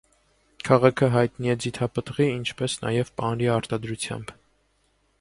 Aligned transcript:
Քաղաքը 0.69 1.09
հայտնի 1.15 1.51
է 1.55 1.57
ձիթապտղի, 1.65 2.29
ինչպես 2.39 2.79
նաև 2.89 3.15
պանրի 3.21 3.55
արտադրությամբ։ 3.61 4.39